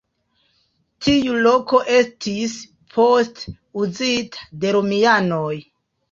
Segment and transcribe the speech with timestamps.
[1.07, 2.55] Tiu loko estis
[2.95, 5.53] poste uzita de romianoj.